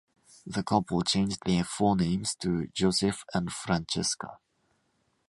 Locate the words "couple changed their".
0.63-1.63